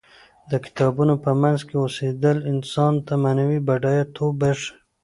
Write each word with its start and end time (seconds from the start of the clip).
د 0.49 0.51
کتابونو 0.65 1.13
په 1.23 1.31
منځ 1.41 1.59
کې 1.67 1.75
اوسیدل 1.83 2.37
انسان 2.51 2.93
ته 3.05 3.13
معنوي 3.23 3.59
بډایه 3.67 4.05
توب 4.15 4.33
بښي. 4.39 4.71